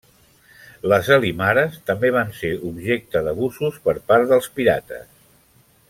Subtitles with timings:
[0.93, 5.07] Les alimares també van ser objecte d'abusos per part dels pirates.